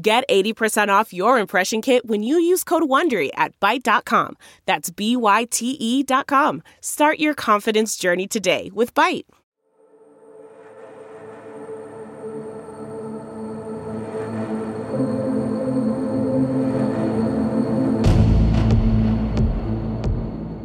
Get 0.00 0.22
80% 0.28 0.90
off 0.90 1.12
your 1.12 1.40
impression 1.40 1.82
kit 1.82 2.06
when 2.06 2.22
you 2.22 2.38
use 2.38 2.62
code 2.62 2.84
WONDERY 2.84 3.30
at 3.34 3.58
Byte.com. 3.58 4.36
That's 4.64 4.90
B-Y-T-E 4.90 6.02
dot 6.04 6.28
com. 6.28 6.62
Start 6.80 7.18
your 7.18 7.34
confidence 7.34 7.96
journey 7.96 8.28
today 8.28 8.70
with 8.72 8.94
Byte. 8.94 9.24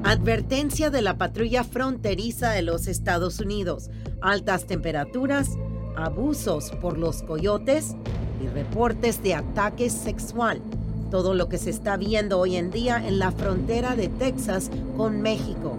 Advertencia 0.03 0.91
de 0.91 1.01
la 1.01 1.17
patrulla 1.17 1.63
fronteriza 1.63 2.51
de 2.51 2.61
los 2.61 2.85
Estados 2.85 3.39
Unidos. 3.39 3.89
Altas 4.21 4.67
temperaturas, 4.67 5.57
abusos 5.95 6.69
por 6.79 6.99
los 6.99 7.23
coyotes 7.23 7.95
reportes 8.47 9.21
de 9.23 9.35
ataques 9.35 9.93
sexual. 9.93 10.61
Todo 11.11 11.33
lo 11.33 11.49
que 11.49 11.57
se 11.57 11.69
está 11.69 11.97
viendo 11.97 12.39
hoy 12.39 12.55
en 12.55 12.71
día 12.71 13.05
en 13.05 13.19
la 13.19 13.31
frontera 13.31 13.95
de 13.95 14.09
Texas 14.09 14.71
con 14.97 15.21
México. 15.21 15.77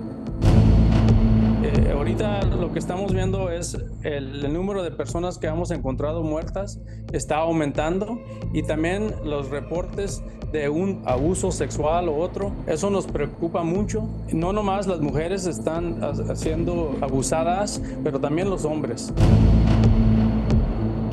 Eh, 1.62 1.92
ahorita 1.92 2.42
lo 2.44 2.72
que 2.72 2.78
estamos 2.78 3.12
viendo 3.12 3.50
es 3.50 3.74
el, 4.02 4.44
el, 4.44 4.52
número 4.52 4.82
de 4.82 4.90
personas 4.90 5.38
que 5.38 5.46
hemos 5.46 5.70
encontrado 5.70 6.22
muertas 6.22 6.78
está 7.12 7.38
aumentando 7.38 8.20
y 8.52 8.62
también 8.62 9.14
los 9.24 9.48
reportes 9.48 10.22
de 10.54 10.68
un 10.68 11.02
abuso 11.04 11.50
sexual 11.50 12.08
o 12.08 12.16
otro. 12.16 12.52
Eso 12.66 12.88
nos 12.88 13.06
preocupa 13.06 13.64
mucho. 13.64 14.08
No 14.32 14.52
nomás 14.52 14.86
las 14.86 15.00
mujeres 15.00 15.46
están 15.46 16.00
siendo 16.36 16.96
abusadas, 17.00 17.82
pero 18.04 18.20
también 18.20 18.48
los 18.48 18.64
hombres. 18.64 19.12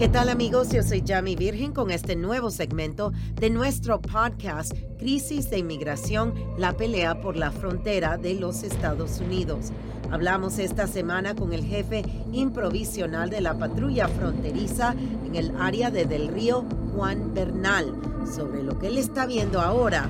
¿Qué 0.01 0.09
tal 0.09 0.29
amigos? 0.29 0.69
Yo 0.69 0.81
soy 0.81 1.03
Yami 1.03 1.35
Virgen 1.35 1.73
con 1.73 1.91
este 1.91 2.15
nuevo 2.15 2.49
segmento 2.49 3.11
de 3.35 3.51
nuestro 3.51 4.01
podcast 4.01 4.73
Crisis 4.97 5.51
de 5.51 5.59
Inmigración, 5.59 6.33
la 6.57 6.75
pelea 6.75 7.21
por 7.21 7.37
la 7.37 7.51
frontera 7.51 8.17
de 8.17 8.33
los 8.33 8.63
Estados 8.63 9.19
Unidos. 9.19 9.71
Hablamos 10.09 10.57
esta 10.57 10.87
semana 10.87 11.35
con 11.35 11.53
el 11.53 11.63
jefe 11.63 12.01
improvisional 12.31 13.29
de 13.29 13.41
la 13.41 13.55
patrulla 13.59 14.07
fronteriza 14.07 14.95
en 15.23 15.35
el 15.35 15.53
área 15.59 15.91
de 15.91 16.05
Del 16.05 16.29
Río, 16.29 16.65
Juan 16.95 17.35
Bernal, 17.35 17.93
sobre 18.25 18.63
lo 18.63 18.79
que 18.79 18.87
él 18.87 18.97
está 18.97 19.27
viendo 19.27 19.61
ahora 19.61 20.09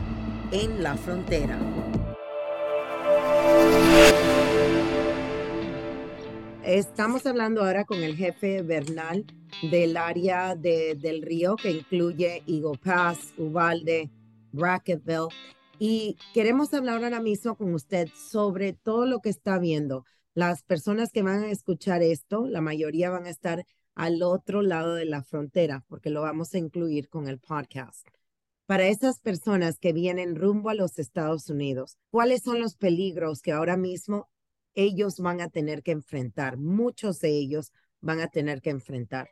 en 0.54 0.84
la 0.84 0.96
frontera. 0.96 1.60
Estamos 6.64 7.26
hablando 7.26 7.62
ahora 7.62 7.84
con 7.84 8.02
el 8.02 8.16
jefe 8.16 8.62
Bernal 8.62 9.26
del 9.70 9.98
área 9.98 10.56
de, 10.56 10.96
del 10.96 11.22
río 11.22 11.56
que 11.56 11.72
incluye 11.72 12.44
Eagle 12.48 12.80
Pass, 12.84 13.34
Uvalde, 13.38 14.10
Bracketville. 14.52 15.30
Y 15.78 16.18
queremos 16.34 16.74
hablar 16.74 17.04
ahora 17.04 17.20
mismo 17.20 17.56
con 17.56 17.74
usted 17.74 18.08
sobre 18.16 18.74
todo 18.74 19.06
lo 19.06 19.20
que 19.20 19.30
está 19.30 19.60
viendo. 19.60 20.06
Las 20.34 20.64
personas 20.64 21.12
que 21.12 21.24
van 21.24 21.44
a 21.44 21.52
escuchar 21.52 22.02
esto, 22.02 22.48
la 22.48 22.62
mayoría 22.62 23.10
van 23.10 23.26
a 23.26 23.30
estar 23.30 23.66
al 23.96 24.24
otro 24.24 24.62
lado 24.62 24.96
de 24.96 25.06
la 25.06 25.24
frontera, 25.24 25.84
porque 25.88 26.10
lo 26.10 26.22
vamos 26.22 26.54
a 26.54 26.58
incluir 26.58 27.10
con 27.10 27.28
el 27.28 27.40
podcast. 27.40 28.08
Para 28.66 28.88
esas 28.88 29.20
personas 29.20 29.80
que 29.80 29.92
vienen 29.92 30.36
rumbo 30.36 30.70
a 30.70 30.76
los 30.76 30.98
Estados 30.98 31.50
Unidos, 31.50 31.98
¿cuáles 32.10 32.44
son 32.44 32.62
los 32.62 32.78
peligros 32.78 33.42
que 33.42 33.52
ahora 33.52 33.76
mismo 33.76 34.30
ellos 34.76 35.20
van 35.20 35.42
a 35.42 35.50
tener 35.50 35.84
que 35.84 35.92
enfrentar? 35.92 36.58
Muchos 36.58 37.20
de 37.20 37.32
ellos 37.32 37.74
van 38.00 38.22
a 38.22 38.28
tener 38.28 38.62
que 38.62 38.70
enfrentar. 38.70 39.30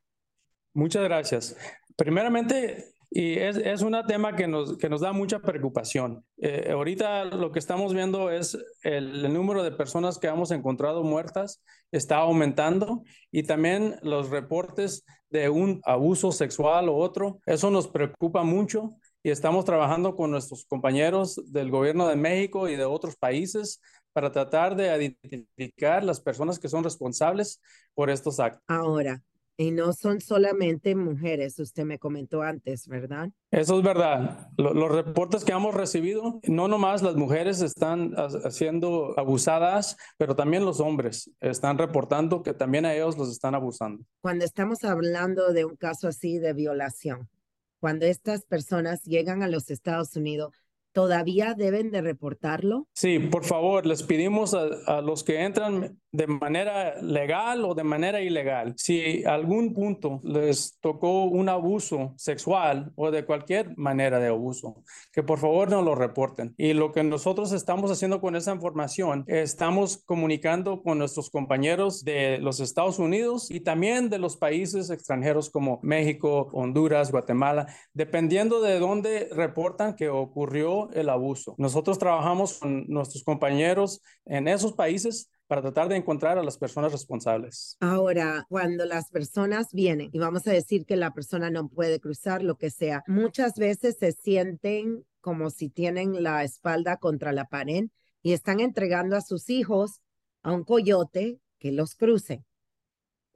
Muchas 0.79 1.03
gracias. 1.03 1.57
Primeramente, 1.97 2.94
y 3.12 3.34
es, 3.34 3.57
es 3.57 3.81
un 3.81 3.97
tema 4.07 4.38
que 4.38 4.47
nos, 4.47 4.78
que 4.78 4.88
nos 4.88 5.01
da 5.01 5.12
mucha 5.12 5.40
preocupación. 5.40 6.23
Eh, 6.38 6.69
ahorita 6.72 7.25
lo 7.25 7.51
que 7.51 7.59
estamos 7.59 7.94
viendo 7.94 8.31
es 8.31 8.57
el, 8.84 9.25
el, 9.25 9.34
número 9.34 9.62
de 9.62 9.73
personas 9.73 10.17
que 10.17 10.28
hemos 10.28 10.51
encontrado 10.51 11.03
muertas 11.03 11.62
está 11.91 12.19
aumentando 12.19 13.03
y 13.29 13.44
también 13.44 13.97
los 14.03 14.29
reportes 14.29 15.03
de 15.29 15.50
un 15.50 15.81
abuso 15.84 16.31
sexual 16.31 16.88
o 16.88 16.96
otro. 16.96 17.41
Eso 17.46 17.69
nos 17.72 17.90
preocupa 17.90 18.44
mucho 18.44 18.96
y 19.22 19.31
estamos 19.31 19.66
trabajando 19.66 20.16
con 20.16 20.31
nuestros 20.31 20.63
compañeros 20.66 21.41
del 21.51 21.72
gobierno 21.72 22.07
de 22.07 22.16
México 22.16 22.69
y 22.69 22.78
de 22.78 22.85
otros 22.85 23.17
países 23.17 23.81
para 24.13 24.31
tratar 24.31 24.78
de 24.78 25.17
identificar 25.23 26.06
las 26.06 26.22
personas 26.22 26.57
que 26.57 26.69
son 26.69 26.85
responsables 26.85 27.61
por 27.94 28.09
estos 28.09 28.40
actos. 28.40 28.63
Ahora, 28.69 29.22
y 29.59 29.72
no 29.72 29.92
son 29.92 30.22
solamente 30.22 30.96
mujeres, 30.96 31.59
usted 31.59 31.84
me 31.84 32.00
comentó 32.00 32.42
antes, 32.42 32.88
¿verdad? 32.88 33.30
Eso 33.52 33.78
es 33.78 33.84
verdad. 33.84 34.47
Los 34.56 34.90
reportes 34.90 35.44
que 35.44 35.52
hemos 35.52 35.75
recibido, 35.75 36.40
no 36.47 36.70
nomás 36.70 37.02
las 37.02 37.18
mujeres 37.18 37.62
están 37.62 38.16
siendo 38.52 39.14
abusadas, 39.20 39.97
pero 40.18 40.34
también 40.34 40.64
los 40.64 40.80
hombres 40.80 41.30
están 41.42 41.78
reportando 41.78 42.42
que 42.42 42.53
también 42.53 42.86
a 42.86 42.96
ellos 42.96 43.18
los 43.18 43.30
están 43.30 43.53
abusando. 43.53 44.06
Cuando 44.22 44.46
estamos 44.46 44.86
hablando 44.86 45.52
de 45.52 45.66
un 45.66 45.76
caso 45.76 46.08
así 46.08 46.40
de 46.40 46.53
violación, 46.53 47.28
cuando 47.81 48.06
estas 48.06 48.46
personas 48.46 49.03
llegan 49.03 49.44
a 49.44 49.50
los 49.50 49.70
Estados 49.72 50.16
Unidos, 50.16 50.53
¿todavía 50.91 51.53
deben 51.53 51.91
de 51.91 52.01
reportarlo? 52.01 52.88
Sí, 52.94 53.19
por 53.19 53.45
favor, 53.45 53.85
les 53.85 54.03
pedimos 54.03 54.53
a, 54.53 54.67
a 54.88 55.01
los 55.01 55.23
que 55.23 55.44
entran 55.44 56.00
de 56.11 56.27
manera 56.27 57.00
legal 57.01 57.63
o 57.66 57.75
de 57.75 57.83
manera 57.83 58.22
ilegal. 58.22 58.73
Si 58.77 59.23
algún 59.25 59.73
punto 59.73 60.22
les 60.23 60.79
tocó 60.79 61.25
un 61.25 61.49
abuso 61.49 62.13
sexual 62.17 62.91
o 62.95 63.11
de 63.11 63.25
cualquier 63.25 63.78
manera 63.78 64.19
de 64.19 64.28
abuso, 64.28 64.83
que 65.13 65.23
por 65.23 65.39
favor 65.39 65.69
no 65.69 65.81
lo 65.81 65.95
reporten. 65.95 66.55
Y 66.57 66.73
lo 66.73 66.91
que 66.91 67.03
nosotros 67.03 67.51
estamos 67.51 67.91
haciendo 67.91 68.22
con 68.22 68.35
esa 68.35 68.53
información, 68.53 69.23
estamos 69.28 69.97
comunicando 70.05 70.81
con 70.81 70.97
nuestros 70.97 71.29
compañeros 71.29 72.03
de 72.03 72.39
los 72.39 72.59
Estados 72.59 72.99
Unidos 72.99 73.51
y 73.51 73.59
también 73.59 74.09
de 74.09 74.17
los 74.17 74.38
países 74.38 74.89
extranjeros 74.89 75.49
como 75.49 75.79
México, 75.83 76.49
Honduras, 76.53 77.11
Guatemala, 77.11 77.67
dependiendo 77.94 78.61
de 78.61 78.79
dónde 78.79 79.29
reportan 79.31 79.95
que 79.95 80.09
ocurrió 80.09 80.78
el 80.94 81.09
abuso. 81.09 81.56
Nosotros 81.57 82.00
trabajamos 82.00 82.59
con 82.59 82.85
nuestros 82.88 83.23
compañeros 83.23 84.01
en 84.25 84.47
esos 84.47 84.73
países 84.73 85.29
para 85.47 85.62
tratar 85.62 85.90
de 85.90 85.95
encontrar 85.95 86.38
a 86.38 86.44
las 86.44 86.57
personas 86.57 86.91
responsables. 86.91 87.75
Ahora, 87.79 88.45
cuando 88.50 88.85
las 88.85 89.09
personas 89.09 89.73
vienen 89.73 90.09
y 90.13 90.19
vamos 90.19 90.47
a 90.47 90.51
decir 90.51 90.85
que 90.85 90.95
la 90.95 91.12
persona 91.12 91.50
no 91.50 91.67
puede 91.67 92.00
cruzar, 92.00 92.44
lo 92.44 92.56
que 92.56 92.69
sea, 92.69 93.03
muchas 93.07 93.56
veces 93.56 93.97
se 94.00 94.12
sienten 94.12 95.03
como 95.22 95.50
si 95.50 95.69
tienen 95.69 96.22
la 96.23 96.44
espalda 96.44 96.97
contra 96.97 97.34
la 97.34 97.46
pared 97.46 97.85
y 98.22 98.34
están 98.34 98.59
entregando 98.59 99.16
a 99.16 99.22
sus 99.22 99.50
hijos 99.50 100.01
a 100.44 100.53
un 100.53 100.63
coyote 100.63 101.40
que 101.57 101.72
los 101.72 101.96
cruce. 101.96 102.44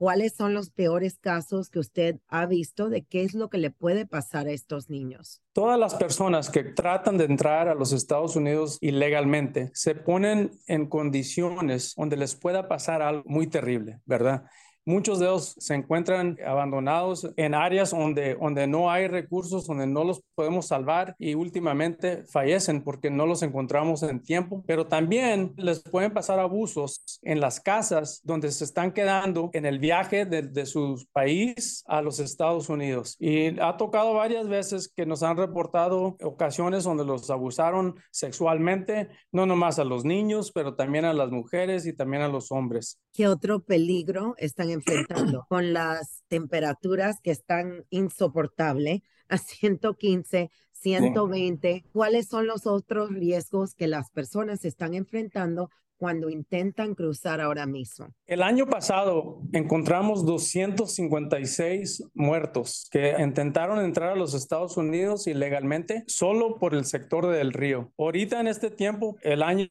¿Cuáles 0.04 0.34
son 0.34 0.52
los 0.52 0.68
peores 0.68 1.18
casos 1.18 1.70
que 1.70 1.78
usted 1.78 2.20
ha 2.28 2.44
visto 2.44 2.90
de 2.90 3.06
qué 3.06 3.22
es 3.22 3.32
lo 3.32 3.48
que 3.48 3.56
le 3.56 3.70
puede 3.70 4.04
pasar 4.04 4.48
a 4.48 4.50
estos 4.50 4.90
niños? 4.90 5.40
Todas 5.54 5.80
las 5.80 5.94
personas 5.94 6.50
que 6.50 6.62
tratan 6.62 7.16
de 7.16 7.24
entrar 7.24 7.68
a 7.68 7.74
los 7.74 7.90
Estados 7.94 8.36
Unidos 8.36 8.76
ilegalmente 8.82 9.70
se 9.72 9.94
ponen 9.94 10.50
en 10.66 10.90
condiciones 10.90 11.94
donde 11.96 12.18
les 12.18 12.34
pueda 12.34 12.68
pasar 12.68 13.00
algo 13.00 13.22
muy 13.24 13.46
terrible, 13.46 14.02
¿verdad? 14.04 14.44
Muchos 14.86 15.18
de 15.18 15.26
ellos 15.26 15.54
se 15.58 15.74
encuentran 15.74 16.38
abandonados 16.46 17.30
en 17.36 17.54
áreas 17.54 17.90
donde, 17.90 18.34
donde 18.34 18.66
no 18.66 18.90
hay 18.90 19.08
recursos, 19.08 19.66
donde 19.66 19.86
no 19.86 20.04
los 20.04 20.22
podemos 20.34 20.66
salvar 20.66 21.16
y 21.18 21.34
últimamente 21.34 22.24
fallecen 22.24 22.82
porque 22.82 23.10
no 23.10 23.24
los 23.24 23.42
encontramos 23.42 24.02
en 24.02 24.20
tiempo. 24.20 24.62
Pero 24.66 24.86
también 24.86 25.54
les 25.56 25.82
pueden 25.82 26.12
pasar 26.12 26.38
abusos 26.38 27.02
en 27.22 27.40
las 27.40 27.60
casas 27.60 28.20
donde 28.24 28.50
se 28.50 28.64
están 28.64 28.92
quedando 28.92 29.50
en 29.54 29.64
el 29.64 29.78
viaje 29.78 30.26
de, 30.26 30.42
de 30.42 30.66
su 30.66 31.02
país 31.12 31.82
a 31.86 32.02
los 32.02 32.20
Estados 32.20 32.68
Unidos. 32.68 33.16
Y 33.18 33.58
ha 33.60 33.76
tocado 33.76 34.14
varias 34.14 34.48
veces 34.48 34.92
que 34.94 35.06
nos 35.06 35.22
han 35.22 35.36
reportado 35.36 36.16
ocasiones 36.22 36.84
donde 36.84 37.04
los 37.04 37.30
abusaron 37.30 37.96
sexualmente, 38.10 39.08
no 39.32 39.46
nomás 39.46 39.78
a 39.78 39.84
los 39.84 40.04
niños, 40.04 40.52
pero 40.52 40.74
también 40.74 41.04
a 41.04 41.14
las 41.14 41.30
mujeres 41.30 41.86
y 41.86 41.92
también 41.94 42.22
a 42.22 42.28
los 42.28 42.52
hombres. 42.52 43.00
¿Qué 43.12 43.28
otro 43.28 43.60
peligro 43.60 44.34
están 44.38 44.70
enfrentando 44.74 45.44
con 45.48 45.72
las 45.72 46.22
temperaturas 46.28 47.20
que 47.22 47.30
están 47.30 47.84
insoportables. 47.90 49.02
a 49.28 49.38
115, 49.38 50.50
120. 50.72 51.84
¿Cuáles 51.92 52.28
son 52.28 52.46
los 52.46 52.66
otros 52.66 53.10
riesgos 53.10 53.74
que 53.74 53.86
las 53.86 54.10
personas 54.10 54.64
están 54.64 54.92
enfrentando 54.94 55.70
cuando 55.96 56.28
intentan 56.28 56.94
cruzar 56.94 57.40
ahora 57.40 57.64
mismo? 57.66 58.08
El 58.26 58.42
año 58.42 58.66
pasado 58.66 59.40
encontramos 59.52 60.26
256 60.26 62.10
muertos 62.12 62.88
que 62.90 63.14
intentaron 63.18 63.82
entrar 63.82 64.10
a 64.10 64.16
los 64.16 64.34
Estados 64.34 64.76
Unidos 64.76 65.26
ilegalmente 65.26 66.04
solo 66.06 66.58
por 66.58 66.74
el 66.74 66.84
sector 66.84 67.26
del 67.28 67.52
río. 67.52 67.92
Ahorita 67.96 68.40
en 68.40 68.48
este 68.48 68.70
tiempo, 68.70 69.16
el 69.22 69.42
año 69.42 69.68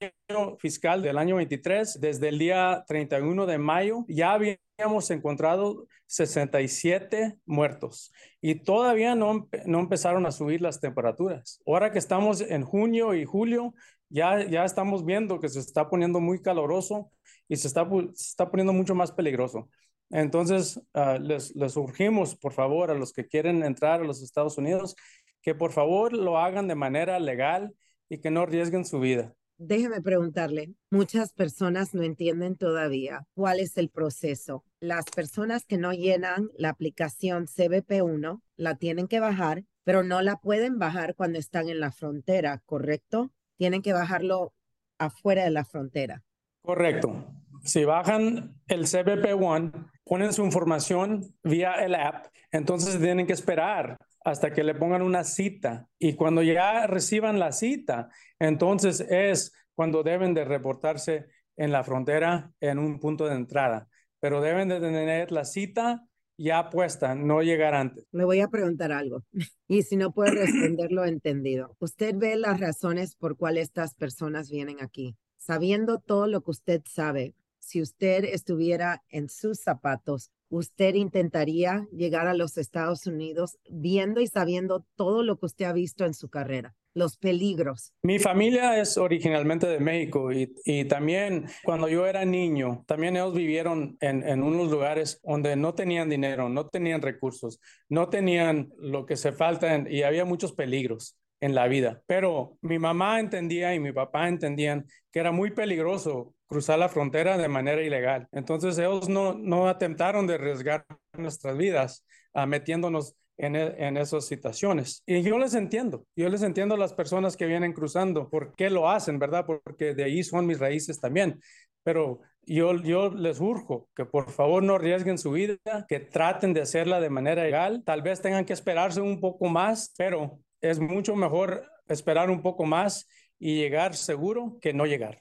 fiscal 0.60 1.02
del 1.02 1.18
año 1.18 1.36
23, 1.36 2.00
desde 2.00 2.30
el 2.30 2.40
día 2.40 2.84
31 2.88 3.46
de 3.46 3.58
mayo, 3.58 4.06
ya 4.08 4.34
habíamos 4.78 5.10
encontrado 5.12 5.88
67 6.08 7.38
muertos 7.46 8.12
y 8.42 8.56
todavía 8.56 9.16
no, 9.16 9.50
no 9.66 9.80
empezaron 9.80 10.26
a 10.26 10.32
subir 10.32 10.62
las 10.62 10.80
temperaturas. 10.80 11.62
Ahora 11.66 11.92
que 11.92 12.00
estamos 12.00 12.42
en 12.42 12.64
junio 12.64 13.14
y 13.14 13.26
julio, 13.26 13.74
ya, 14.10 14.48
ya 14.48 14.66
estamos 14.66 15.06
viendo 15.06 15.40
que 15.40 15.50
se 15.50 15.60
está 15.60 15.90
poniendo 15.90 16.20
muy 16.20 16.42
caloroso 16.42 17.12
y 17.48 17.56
se 17.56 17.68
está, 17.68 17.88
se 18.14 18.30
está 18.30 18.50
poniendo 18.50 18.74
mucho 18.74 18.96
más 18.96 19.12
peligroso. 19.12 19.70
Entonces, 20.10 20.78
uh, 20.94 21.20
les, 21.20 21.56
les 21.56 21.76
urgimos, 21.76 22.36
por 22.36 22.54
favor, 22.54 22.92
a 22.92 22.96
los 22.96 23.14
que 23.14 23.28
quieren 23.28 23.64
entrar 23.64 24.02
a 24.02 24.04
los 24.04 24.22
Estados 24.22 24.58
Unidos, 24.58 24.96
que 25.42 25.56
por 25.56 25.72
favor 25.72 26.14
lo 26.14 26.38
hagan 26.38 26.68
de 26.68 26.76
manera 26.76 27.20
legal 27.20 27.74
y 28.10 28.20
que 28.20 28.30
no 28.30 28.42
arriesguen 28.42 28.86
su 28.86 29.00
vida. 29.00 29.34
Déjeme 29.58 30.02
preguntarle, 30.02 30.74
muchas 30.90 31.32
personas 31.34 31.94
no 31.94 32.04
entienden 32.04 32.58
todavía 32.58 33.26
cuál 33.34 33.60
es 33.60 33.78
el 33.78 33.90
proceso. 33.90 34.64
Las 34.80 35.06
personas 35.06 35.66
que 35.66 35.78
no 35.78 35.94
llenan 35.94 36.50
la 36.58 36.70
aplicación 36.70 37.46
CBP1 37.46 38.42
la 38.58 38.76
tienen 38.76 39.08
que 39.08 39.20
bajar, 39.20 39.64
pero 39.84 40.04
no 40.04 40.22
la 40.22 40.38
pueden 40.38 40.80
bajar 40.80 41.16
cuando 41.16 41.40
están 41.40 41.70
en 41.70 41.80
la 41.80 41.92
frontera, 41.92 42.62
¿correcto? 42.66 43.32
tienen 43.58 43.82
que 43.82 43.94
bajarlo 43.94 44.54
afuera 44.98 45.44
de 45.44 45.52
la 45.52 45.64
frontera. 45.64 46.24
Correcto. 46.62 47.28
Si 47.64 47.86
bajan 47.86 48.56
el 48.68 48.86
CBP 48.88 49.42
One, 49.42 49.72
ponen 50.04 50.34
su 50.34 50.44
información 50.44 51.34
vía 51.44 51.76
el 51.76 51.96
app, 51.96 52.26
entonces 52.52 53.00
tienen 53.00 53.26
que 53.26 53.34
esperar 53.34 53.98
hasta 54.24 54.54
que 54.54 54.64
le 54.64 54.76
pongan 54.76 55.02
una 55.02 55.24
cita. 55.24 55.88
Y 56.00 56.16
cuando 56.16 56.42
ya 56.42 56.88
reciban 56.88 57.40
la 57.40 57.52
cita, 57.52 58.10
entonces 58.40 59.02
es 59.02 59.54
cuando 59.76 60.04
deben 60.04 60.34
de 60.34 60.46
reportarse 60.46 61.28
en 61.56 61.72
la 61.72 61.84
frontera 61.84 62.52
en 62.60 62.80
un 62.80 63.00
punto 63.00 63.26
de 63.26 63.36
entrada. 63.36 63.88
Pero 64.20 64.42
deben 64.42 64.70
de 64.70 64.80
tener 64.80 65.32
la 65.32 65.46
cita 65.46 66.06
ya 66.38 66.70
puesta, 66.70 67.16
no 67.16 67.42
llegar 67.42 67.76
antes. 67.76 68.06
Me 68.12 68.26
voy 68.26 68.40
a 68.42 68.48
preguntar 68.48 68.92
algo 68.92 69.24
y 69.68 69.84
si 69.84 69.98
no 69.98 70.12
puede 70.12 70.32
responderlo 70.32 71.06
entendido. 71.06 71.76
¿Usted 71.80 72.16
ve 72.16 72.36
las 72.36 72.60
razones 72.60 73.16
por 73.16 73.38
cuál 73.38 73.58
estas 73.58 73.96
personas 73.96 74.50
vienen 74.50 74.78
aquí? 74.82 75.16
Sabiendo 75.38 76.00
todo 76.00 76.28
lo 76.28 76.42
que 76.42 76.52
usted 76.52 76.82
sabe, 76.86 77.36
si 77.60 77.82
usted 77.82 78.24
estuviera 78.26 79.04
en 79.10 79.30
sus 79.30 79.60
zapatos, 79.60 80.32
usted 80.54 80.94
intentaría 80.94 81.88
llegar 81.92 82.28
a 82.28 82.36
los 82.36 82.58
Estados 82.60 83.08
Unidos 83.08 83.58
viendo 83.70 84.22
y 84.22 84.28
sabiendo 84.28 84.86
todo 84.96 85.24
lo 85.24 85.40
que 85.40 85.48
usted 85.48 85.66
ha 85.66 85.74
visto 85.74 86.06
en 86.06 86.14
su 86.14 86.30
carrera 86.30 86.76
los 86.94 87.18
peligros? 87.18 87.92
Mi 88.04 88.20
familia 88.20 88.80
es 88.80 89.00
originalmente 89.00 89.66
de 89.66 89.80
México 89.80 90.32
y, 90.32 90.54
y 90.64 90.86
también 90.86 91.48
cuando 91.64 91.90
yo 91.90 92.06
era 92.06 92.24
niño, 92.24 92.84
también 92.86 93.16
ellos 93.16 93.34
vivieron 93.34 93.98
en, 94.00 94.22
en, 94.22 94.44
unos 94.44 94.70
lugares 94.70 95.20
donde 95.24 95.56
no 95.56 95.74
tenían 95.74 96.08
dinero, 96.08 96.50
no 96.50 96.68
tenían 96.68 97.02
recursos, 97.02 97.60
no 97.90 98.10
tenían 98.10 98.72
lo 98.78 99.08
que 99.08 99.18
se 99.18 99.32
falta 99.32 99.90
y 99.90 100.04
había 100.04 100.24
muchos 100.24 100.54
peligros 100.54 101.18
en 101.44 101.56
la 101.56 101.68
vida. 101.68 102.02
Pero 102.08 102.58
mi 102.62 102.80
mamá 102.80 103.20
entendía 103.20 103.76
y 103.76 103.80
mi 103.80 103.92
papá 103.92 104.30
entendían 104.30 104.86
que 105.12 105.20
era 105.20 105.34
muy 105.34 105.52
peligroso 105.52 106.34
cruzar 106.48 106.80
la 106.80 106.88
frontera 106.88 107.38
de 107.38 107.50
manera 107.50 107.84
ilegal. 107.84 108.30
Entonces 108.32 108.78
ellos 108.78 109.10
no, 109.10 109.34
no 109.34 109.68
atentaron 109.68 110.26
de 110.26 110.36
arriesgar 110.36 110.86
nuestras 111.18 111.58
vidas 111.58 112.06
uh, 112.34 112.46
metiéndonos 112.48 113.18
en, 113.36 113.58
e, 113.58 113.76
en, 113.78 113.98
esas 113.98 114.26
situaciones. 114.26 115.04
Y 115.06 115.22
yo 115.22 115.38
les 115.38 115.54
entiendo, 115.54 116.06
yo 116.16 116.30
les 116.30 116.44
entiendo 116.44 116.76
a 116.76 116.78
las 116.78 116.94
personas 116.94 117.36
que 117.36 117.46
vienen 117.46 117.74
cruzando, 117.74 118.30
por 118.30 118.56
qué 118.56 118.70
lo 118.70 118.90
hacen, 118.90 119.20
¿verdad? 119.20 119.46
Porque 119.46 119.94
de 119.94 120.06
ahí 120.06 120.24
son 120.24 120.48
mis 120.48 120.60
raíces 120.60 121.02
también. 121.02 121.42
Pero 121.84 122.22
yo, 122.44 122.74
yo 122.82 123.10
les 123.10 123.42
urjo 123.42 123.90
que 123.94 124.06
por 124.06 124.32
favor 124.32 124.64
no 124.64 124.76
arriesguen 124.76 125.18
su 125.18 125.32
vida, 125.32 125.58
que 125.90 126.00
traten 126.00 126.54
de 126.54 126.62
hacerla 126.62 127.02
de 127.02 127.10
manera 127.10 127.44
legal. 127.44 127.84
Tal 127.84 128.02
vez 128.02 128.22
tengan 128.22 128.46
que 128.46 128.54
esperarse 128.54 129.02
un 129.02 129.20
poco 129.20 129.50
más, 129.50 129.94
pero 129.98 130.40
es 130.64 130.80
mucho 130.80 131.16
mejor 131.16 131.66
esperar 131.90 132.30
un 132.30 132.42
poco 132.42 132.66
más 132.66 133.08
y 133.38 133.58
llegar 133.58 133.96
seguro 133.96 134.58
que 134.62 134.74
no 134.74 134.86
llegar. 134.86 135.18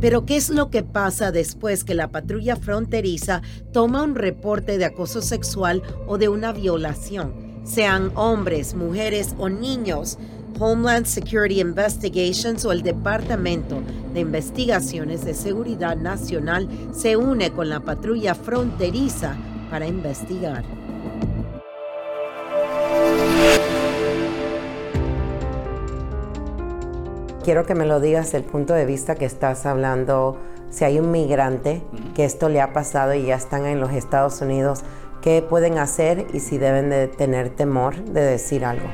Pero 0.00 0.24
¿qué 0.24 0.36
es 0.36 0.48
lo 0.48 0.70
que 0.70 0.82
pasa 0.82 1.32
después 1.32 1.84
que 1.84 1.94
la 1.94 2.08
patrulla 2.08 2.56
fronteriza 2.56 3.42
toma 3.72 4.02
un 4.02 4.14
reporte 4.14 4.78
de 4.78 4.84
acoso 4.84 5.22
sexual 5.22 5.82
o 6.06 6.18
de 6.18 6.28
una 6.28 6.52
violación? 6.52 7.34
Sean 7.64 8.12
hombres, 8.14 8.74
mujeres 8.74 9.34
o 9.38 9.48
niños, 9.48 10.18
Homeland 10.58 11.06
Security 11.06 11.60
Investigations 11.60 12.64
o 12.64 12.72
el 12.72 12.82
Departamento 12.82 13.82
de 14.12 14.20
Investigaciones 14.20 15.24
de 15.24 15.34
Seguridad 15.34 15.96
Nacional 15.96 16.68
se 16.92 17.16
une 17.16 17.50
con 17.50 17.68
la 17.68 17.80
patrulla 17.80 18.34
fronteriza 18.34 19.36
para 19.70 19.86
investigar. 19.86 20.81
Quiero 27.42 27.66
que 27.66 27.74
me 27.74 27.86
lo 27.86 28.00
digas 28.00 28.26
desde 28.26 28.38
el 28.38 28.44
punto 28.44 28.72
de 28.72 28.86
vista 28.86 29.16
que 29.16 29.24
estás 29.24 29.66
hablando, 29.66 30.38
si 30.70 30.84
hay 30.84 30.98
un 31.00 31.10
migrante 31.10 31.82
que 32.14 32.24
esto 32.24 32.48
le 32.48 32.60
ha 32.60 32.72
pasado 32.72 33.14
y 33.14 33.26
ya 33.26 33.34
están 33.34 33.66
en 33.66 33.80
los 33.80 33.92
Estados 33.92 34.40
Unidos, 34.40 34.82
¿qué 35.20 35.44
pueden 35.46 35.78
hacer 35.78 36.26
y 36.32 36.40
si 36.40 36.58
deben 36.58 36.88
de 36.88 37.08
tener 37.08 37.50
temor 37.50 37.96
de 38.04 38.20
decir 38.20 38.64
algo? 38.64 38.86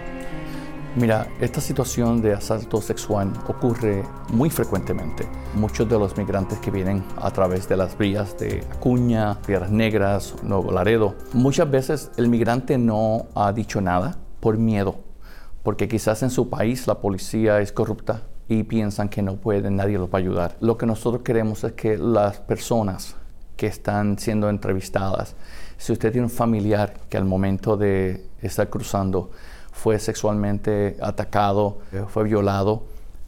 Mira, 0.97 1.29
esta 1.41 1.61
situación 1.61 2.23
de 2.23 2.33
asalto 2.33 2.81
sexual 2.81 3.33
ocurre 3.47 4.03
muy 4.33 4.49
frecuentemente. 4.49 5.29
Muchos 5.55 5.89
de 5.89 5.99
los 5.99 6.17
migrantes 6.17 6.59
que 6.59 6.71
vienen 6.71 7.05
a 7.19 7.31
través 7.31 7.69
de 7.69 7.77
las 7.77 7.97
vías 7.99 8.37
de 8.39 8.65
Acuña, 8.73 9.41
Piedras 9.43 9.71
Negras, 9.71 10.35
Nuevo 10.43 10.73
Laredo, 10.73 11.15
muchas 11.35 11.71
veces 11.71 12.11
el 12.17 12.29
migrante 12.29 12.79
no 12.79 13.27
ha 13.35 13.53
dicho 13.53 13.83
nada 13.83 14.17
por 14.41 14.57
miedo, 14.57 14.97
porque 15.63 15.87
quizás 15.87 16.23
en 16.23 16.31
su 16.31 16.49
país 16.49 16.87
la 16.87 17.01
policía 17.01 17.61
es 17.61 17.73
corrupta 17.73 18.23
y 18.49 18.63
piensan 18.63 19.09
que 19.09 19.23
no 19.23 19.37
pueden, 19.37 19.77
nadie 19.77 19.99
los 19.99 20.09
va 20.09 20.15
a 20.15 20.19
ayudar. 20.19 20.57
Lo 20.61 20.79
que 20.79 20.87
nosotros 20.87 21.23
queremos 21.23 21.63
es 21.65 21.73
que 21.73 21.99
las 21.99 22.39
personas 22.41 23.15
que 23.57 23.67
están 23.67 24.19
siendo 24.19 24.49
entrevistadas, 24.49 25.35
si 25.77 25.93
usted 25.93 26.13
tiene 26.13 26.27
un 26.27 26.31
familiar 26.31 26.95
que 27.11 27.19
al 27.19 27.25
momento 27.25 27.77
de 27.77 28.25
estar 28.41 28.71
cruzando 28.71 29.31
fue 29.73 29.99
sexualmente 29.99 30.97
atacado, 31.01 31.79
fue 32.09 32.25
violado, 32.25 32.85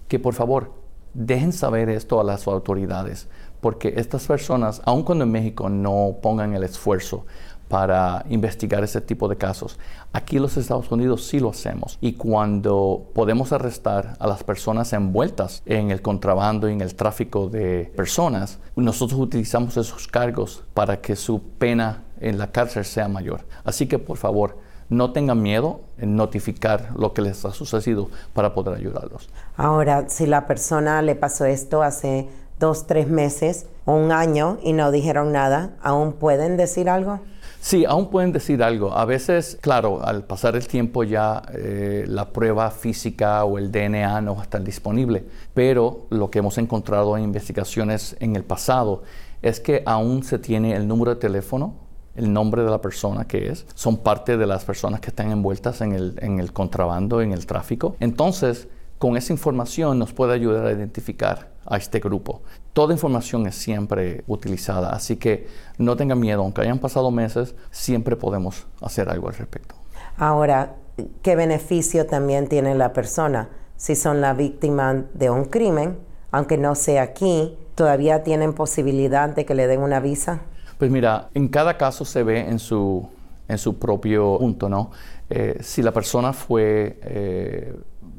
que 0.09 0.19
por 0.19 0.35
favor 0.35 0.73
dejen 1.13 1.53
saber 1.53 1.89
esto 1.91 2.21
a 2.21 2.25
las 2.25 2.47
autoridades, 2.47 3.29
porque 3.61 3.95
estas 3.97 4.27
personas, 4.27 4.81
aun 4.85 5.03
cuando 5.03 5.25
en 5.25 5.33
México 5.33 5.69
no 5.69 6.17
pongan 6.23 6.55
el 6.55 6.63
esfuerzo 6.63 7.27
para 7.71 8.27
investigar 8.29 8.83
ese 8.83 9.01
tipo 9.01 9.29
de 9.29 9.37
casos. 9.37 9.79
Aquí 10.13 10.37
en 10.37 10.43
los 10.43 10.57
Estados 10.57 10.91
Unidos 10.91 11.25
sí 11.29 11.39
lo 11.39 11.51
hacemos 11.51 11.99
y 12.01 12.15
cuando 12.15 13.07
podemos 13.15 13.53
arrestar 13.53 14.17
a 14.19 14.27
las 14.27 14.43
personas 14.43 14.93
envueltas 14.93 15.63
en 15.67 15.93
el 15.93 16.03
contrabando 16.03 16.69
y 16.69 16.73
en 16.73 16.81
el 16.81 16.97
tráfico 16.97 17.49
de 17.49 17.93
personas, 17.95 18.59
nosotros 18.75 19.21
utilizamos 19.21 19.77
esos 19.77 20.09
cargos 20.09 20.65
para 20.75 21.01
que 21.01 21.15
su 21.15 21.41
pena 21.59 22.03
en 22.21 22.39
la 22.39 22.51
cárcel 22.51 22.85
sea 22.85 23.07
mayor. 23.07 23.47
Así 23.63 23.87
que 23.87 24.01
por 24.01 24.17
favor, 24.17 24.59
no 24.89 25.13
tengan 25.13 25.41
miedo 25.41 25.83
en 25.97 26.17
notificar 26.17 26.91
lo 26.97 27.15
que 27.15 27.23
les 27.23 27.45
ha 27.45 27.53
sucedido 27.53 28.11
para 28.35 28.53
poder 28.53 28.75
ayudarlos. 28.75 29.31
Ahora, 29.57 30.09
si 30.09 30.27
la 30.27 30.49
persona 30.49 31.03
le 31.03 31.15
pasó 31.15 31.45
esto 31.45 31.85
hace 31.85 32.29
dos, 32.59 32.89
tres 32.89 33.07
meses 33.07 33.67
o 33.85 33.95
un 33.95 34.11
año 34.11 34.59
y 34.61 34.73
no 34.73 34.91
dijeron 34.91 35.31
nada, 35.31 35.77
¿aún 35.81 36.15
pueden 36.15 36.57
decir 36.57 36.91
algo? 36.91 37.21
Sí, 37.63 37.85
aún 37.85 38.09
pueden 38.09 38.33
decir 38.33 38.63
algo. 38.63 38.97
A 38.97 39.05
veces, 39.05 39.59
claro, 39.61 40.03
al 40.03 40.25
pasar 40.25 40.57
el 40.57 40.67
tiempo 40.67 41.05
ya 41.05 41.43
eh, 41.53 42.07
la 42.09 42.33
prueba 42.33 42.71
física 42.71 43.45
o 43.45 43.59
el 43.59 43.71
DNA 43.71 44.23
no 44.23 44.35
va 44.35 44.41
a 44.41 44.45
estar 44.45 44.65
disponible, 44.65 45.25
pero 45.53 46.07
lo 46.09 46.31
que 46.31 46.39
hemos 46.39 46.57
encontrado 46.57 47.19
en 47.19 47.25
investigaciones 47.25 48.17
en 48.19 48.35
el 48.35 48.45
pasado 48.45 49.03
es 49.43 49.61
que 49.61 49.83
aún 49.85 50.23
se 50.23 50.39
tiene 50.39 50.75
el 50.75 50.89
número 50.89 51.15
de 51.15 51.21
teléfono, 51.21 51.75
el 52.17 52.33
nombre 52.33 52.63
de 52.63 52.71
la 52.71 52.81
persona 52.81 53.27
que 53.29 53.51
es, 53.51 53.67
son 53.75 53.99
parte 53.99 54.39
de 54.39 54.47
las 54.47 54.65
personas 54.65 55.01
que 55.01 55.11
están 55.11 55.31
envueltas 55.31 55.83
en 55.83 55.93
el, 55.93 56.19
en 56.23 56.41
el 56.41 56.55
contrabando, 56.55 57.21
en 57.21 57.33
el 57.33 57.45
tráfico. 57.45 57.95
Entonces, 58.01 58.69
con 58.97 59.19
esa 59.19 59.35
información 59.35 59.99
nos 59.99 60.15
puede 60.15 60.33
ayudar 60.33 60.67
a 60.67 60.73
identificar 60.73 61.50
a 61.67 61.77
este 61.77 62.01
grupo. 62.01 62.43
Toda 62.73 62.93
información 62.93 63.47
es 63.47 63.55
siempre 63.55 64.25
utilizada, 64.27 64.91
así 64.91 65.17
que 65.17 65.47
no 65.79 65.97
tengan 65.97 66.19
miedo, 66.19 66.43
aunque 66.43 66.63
hayan 66.63 66.79
pasado 66.79 67.11
meses, 67.11 67.55
siempre 67.71 68.17
podemos 68.17 68.67
hacer 68.81 69.09
algo 69.09 69.29
al 69.29 69.35
respecto. 69.35 69.75
Ahora, 70.17 70.75
¿qué 71.23 71.37
beneficio 71.37 72.07
también 72.07 72.49
tiene 72.49 72.75
la 72.75 72.93
persona 72.93 73.49
si 73.77 73.97
son 73.97 74.21
la 74.21 74.35
víctima 74.35 75.05
de 75.15 75.31
un 75.31 75.47
crimen, 75.47 75.99
aunque 76.31 76.59
no 76.59 76.75
sea 76.75 77.03
aquí, 77.03 77.57
todavía 77.75 78.23
tienen 78.23 78.53
posibilidad 78.53 79.31
de 79.31 79.47
que 79.47 79.55
le 79.55 79.67
den 79.67 79.81
una 79.81 80.01
visa? 80.01 80.43
Pues 80.79 80.91
mira, 80.91 81.31
en 81.35 81.49
cada 81.49 81.77
caso 81.79 82.05
se 82.05 82.23
ve 82.23 82.41
en 82.41 82.59
su, 82.59 83.09
en 83.49 83.59
su 83.59 83.79
propio 83.79 84.39
punto, 84.39 84.69
¿no? 84.69 84.91
Eh, 85.29 85.59
si 85.61 85.83
la 85.83 85.93
persona 85.93 86.33
fue 86.33 86.99
eh, 87.03 87.75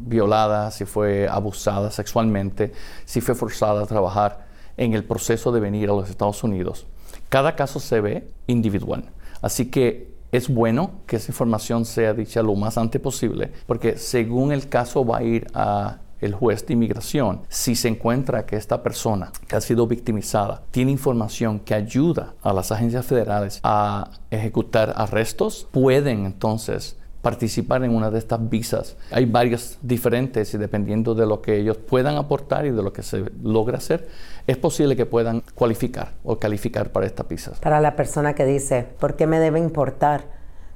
violada, 0.05 0.71
si 0.71 0.85
fue 0.85 1.27
abusada 1.27 1.91
sexualmente, 1.91 2.71
si 3.05 3.21
fue 3.21 3.35
forzada 3.35 3.83
a 3.83 3.85
trabajar 3.85 4.47
en 4.77 4.93
el 4.93 5.03
proceso 5.03 5.51
de 5.51 5.59
venir 5.59 5.89
a 5.89 5.93
los 5.93 6.09
Estados 6.09 6.43
Unidos. 6.43 6.87
Cada 7.29 7.55
caso 7.55 7.79
se 7.79 8.01
ve 8.01 8.31
individual. 8.47 9.05
Así 9.41 9.69
que 9.69 10.11
es 10.31 10.47
bueno 10.47 11.01
que 11.05 11.17
esa 11.17 11.31
información 11.31 11.85
sea 11.85 12.13
dicha 12.13 12.41
lo 12.41 12.55
más 12.55 12.77
antes 12.77 13.01
posible, 13.01 13.51
porque 13.67 13.97
según 13.97 14.51
el 14.51 14.69
caso 14.69 15.05
va 15.05 15.17
a 15.17 15.23
ir 15.23 15.47
a 15.53 15.99
el 16.21 16.35
juez 16.35 16.65
de 16.67 16.73
inmigración, 16.73 17.41
si 17.49 17.75
se 17.75 17.87
encuentra 17.87 18.45
que 18.45 18.55
esta 18.55 18.83
persona 18.83 19.31
que 19.47 19.55
ha 19.55 19.61
sido 19.61 19.87
victimizada 19.87 20.63
tiene 20.69 20.91
información 20.91 21.59
que 21.59 21.73
ayuda 21.73 22.35
a 22.43 22.53
las 22.53 22.71
agencias 22.71 23.05
federales 23.05 23.59
a 23.63 24.11
ejecutar 24.29 24.93
arrestos, 24.95 25.67
pueden 25.71 26.25
entonces 26.25 26.97
participar 27.21 27.83
en 27.83 27.95
una 27.95 28.09
de 28.09 28.17
estas 28.17 28.49
visas. 28.49 28.97
Hay 29.11 29.25
varias 29.25 29.77
diferentes 29.81 30.53
y 30.53 30.57
dependiendo 30.57 31.13
de 31.13 31.25
lo 31.25 31.41
que 31.41 31.57
ellos 31.57 31.77
puedan 31.77 32.15
aportar 32.17 32.65
y 32.65 32.71
de 32.71 32.81
lo 32.81 32.91
que 32.91 33.03
se 33.03 33.25
logra 33.43 33.77
hacer, 33.77 34.07
es 34.47 34.57
posible 34.57 34.95
que 34.95 35.05
puedan 35.05 35.43
cualificar 35.53 36.13
o 36.23 36.39
calificar 36.39 36.91
para 36.91 37.05
estas 37.05 37.27
visas. 37.27 37.59
Para 37.59 37.79
la 37.79 37.95
persona 37.95 38.33
que 38.33 38.45
dice, 38.45 38.87
¿por 38.99 39.15
qué 39.15 39.27
me 39.27 39.39
debe 39.39 39.59
importar 39.59 40.25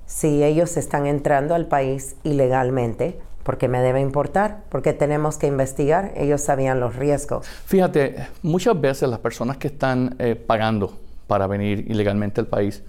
si 0.06 0.44
ellos 0.44 0.78
están 0.78 1.08
entrando 1.08 1.56
al 1.56 1.66
país 1.66 2.16
ilegalmente? 2.24 3.20
¿Por 3.44 3.58
qué 3.58 3.68
me 3.68 3.80
debe 3.80 4.02
importar? 4.02 4.64
Porque 4.70 4.94
tenemos 4.94 5.38
que 5.38 5.48
investigar. 5.48 6.14
Ellos 6.16 6.42
sabían 6.42 6.80
los 6.80 6.96
riesgos. 6.96 7.46
Fíjate, 7.66 8.28
muchas 8.42 8.80
veces 8.80 9.08
las 9.08 9.20
personas 9.20 9.58
que 9.58 9.68
están 9.68 10.16
eh, 10.18 10.36
pagando 10.36 10.98
para 11.28 11.46
venir 11.46 11.86
ilegalmente 11.90 12.42
al 12.42 12.48
país, 12.48 12.84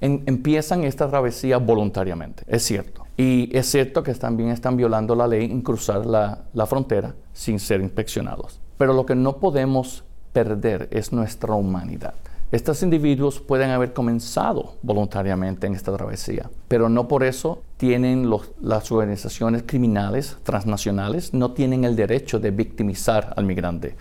empiezan 0.00 0.84
esta 0.84 1.08
travesía 1.08 1.58
voluntariamente, 1.58 2.44
es 2.46 2.62
cierto. 2.64 3.04
Y 3.16 3.50
es 3.56 3.66
cierto 3.66 4.02
que 4.02 4.14
también 4.14 4.50
están 4.50 4.76
violando 4.76 5.16
la 5.16 5.26
ley 5.26 5.50
en 5.50 5.60
cruzar 5.60 6.06
la, 6.06 6.44
la 6.54 6.66
frontera 6.66 7.14
sin 7.32 7.58
ser 7.58 7.80
inspeccionados. 7.80 8.60
Pero 8.76 8.92
lo 8.92 9.04
que 9.06 9.16
no 9.16 9.38
podemos 9.38 10.04
perder 10.32 10.88
es 10.92 11.12
nuestra 11.12 11.54
humanidad. 11.54 12.14
Estos 12.50 12.82
individuos 12.82 13.40
pueden 13.40 13.68
haber 13.68 13.92
comenzado 13.92 14.76
voluntariamente 14.80 15.66
en 15.66 15.74
esta 15.74 15.94
travesía, 15.94 16.48
pero 16.66 16.88
no 16.88 17.06
por 17.06 17.22
eso 17.22 17.60
tienen 17.76 18.30
las 18.62 18.90
organizaciones 18.90 19.64
criminales 19.66 20.38
transnacionales, 20.44 21.34
no 21.34 21.52
tienen 21.52 21.84
el 21.84 21.94
derecho 21.94 22.40
de 22.40 22.50
victimizar 22.50 23.34
al 23.36 23.44
migrante. 23.44 23.96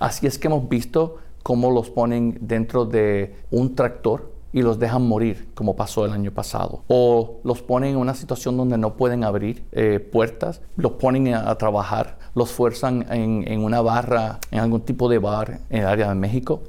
Así 0.00 0.26
es 0.26 0.38
que 0.38 0.48
hemos 0.48 0.68
visto 0.68 1.18
cómo 1.44 1.70
los 1.70 1.88
ponen 1.88 2.36
dentro 2.40 2.84
de 2.84 3.36
un 3.52 3.76
tractor 3.76 4.33
y 4.54 4.62
los 4.62 4.78
dejan 4.78 5.02
morir, 5.02 5.48
como 5.54 5.74
pasó 5.74 6.06
el 6.06 6.12
año 6.12 6.30
pasado. 6.30 6.84
O 6.86 7.40
los 7.42 7.60
ponen 7.60 7.90
en 7.90 7.96
una 7.96 8.14
situación 8.14 8.56
donde 8.56 8.78
no 8.78 8.94
pueden 8.94 9.24
abrir 9.24 9.64
eh, 9.72 9.98
puertas, 9.98 10.62
los 10.76 10.92
ponen 10.92 11.34
a, 11.34 11.52
trabajar, 11.56 12.18
los 12.36 12.52
fuerzan 12.52 13.04
en, 13.10 13.64
una 13.64 13.80
barra, 13.80 14.38
en 14.52 14.60
algún 14.60 14.82
tipo 14.82 15.08
de 15.08 15.18
bar 15.18 15.58
en 15.70 15.80
el 15.80 15.86
área 15.88 16.08
de 16.08 16.14
México. 16.14 16.62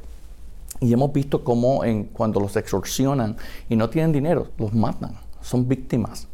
Y 0.82 0.92
hemos 0.92 1.14
visto 1.14 1.44
cómo 1.44 1.86
en, 1.86 2.06
cuando 2.06 2.40
los 2.40 2.56
extorsionan 2.56 3.38
y 3.70 3.76
no 3.76 3.88
tienen 3.88 4.12
dinero, 4.12 4.48
los 4.58 4.74
matan, 4.74 5.14
son 5.42 5.68
víctimas. 5.68 6.28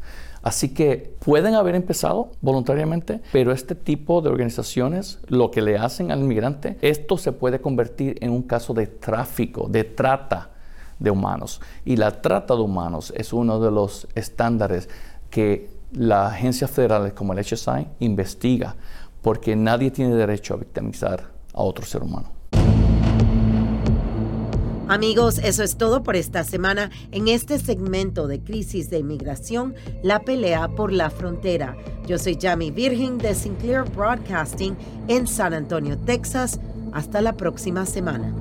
Así 0.43 0.69
que 0.69 1.15
pueden 1.19 1.55
haber 1.55 1.75
empezado 1.75 2.31
voluntariamente, 2.39 3.19
pero 3.33 3.51
este 3.51 3.75
tipo 3.75 4.21
de 4.21 4.29
organizaciones 4.29 5.19
lo 5.27 5.51
que 5.51 5.61
le 5.61 5.77
hacen 5.77 6.11
al 6.11 6.21
inmigrante, 6.21 6.77
esto 6.81 7.17
se 7.17 7.33
puede 7.33 7.59
convertir 7.59 8.17
en 8.21 8.31
un 8.31 8.41
caso 8.43 8.73
de 8.73 8.87
tráfico, 8.87 9.67
de 9.67 9.83
trata 9.83 10.50
de 11.01 11.11
humanos. 11.11 11.59
Y 11.83 11.97
la 11.97 12.21
trata 12.21 12.55
de 12.55 12.61
humanos 12.61 13.11
es 13.17 13.33
uno 13.33 13.59
de 13.59 13.71
los 13.71 14.07
estándares 14.15 14.87
que 15.29 15.69
las 15.91 16.31
agencias 16.33 16.71
federales 16.71 17.13
como 17.13 17.33
el 17.33 17.39
HSI 17.39 17.87
investiga, 17.99 18.75
porque 19.21 19.55
nadie 19.55 19.91
tiene 19.91 20.15
derecho 20.15 20.53
a 20.53 20.57
victimizar 20.57 21.31
a 21.53 21.61
otro 21.61 21.85
ser 21.85 22.03
humano. 22.03 22.31
Amigos, 24.87 25.37
eso 25.37 25.63
es 25.63 25.77
todo 25.77 26.03
por 26.03 26.17
esta 26.17 26.43
semana 26.43 26.91
en 27.11 27.29
este 27.29 27.59
segmento 27.59 28.27
de 28.27 28.41
crisis 28.41 28.89
de 28.89 28.99
inmigración, 28.99 29.73
la 30.03 30.19
pelea 30.19 30.67
por 30.67 30.91
la 30.91 31.09
frontera. 31.09 31.77
Yo 32.05 32.17
soy 32.17 32.37
Jamie 32.39 32.71
Virgin 32.71 33.17
de 33.17 33.33
Sinclair 33.33 33.83
Broadcasting 33.83 34.75
en 35.07 35.27
San 35.27 35.53
Antonio, 35.53 35.97
Texas. 35.97 36.59
Hasta 36.91 37.21
la 37.21 37.37
próxima 37.37 37.85
semana. 37.85 38.33